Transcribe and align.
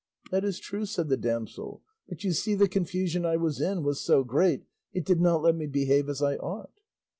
"That 0.31 0.43
is 0.43 0.57
true," 0.57 0.87
said 0.87 1.09
the 1.09 1.15
damsel, 1.15 1.83
"but 2.09 2.23
you 2.23 2.31
see 2.31 2.55
the 2.55 2.67
confusion 2.67 3.23
I 3.23 3.37
was 3.37 3.61
in 3.61 3.83
was 3.83 4.01
so 4.01 4.23
great 4.23 4.63
it 4.93 5.05
did 5.05 5.21
not 5.21 5.43
let 5.43 5.55
me 5.55 5.67
behave 5.67 6.09
as 6.09 6.23
I 6.23 6.37
ought." 6.37 6.73